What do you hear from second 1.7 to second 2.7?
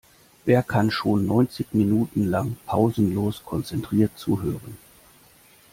Minuten lang